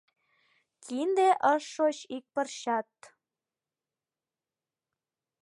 [0.83, 2.91] Кинде ыш шоч ик пырчат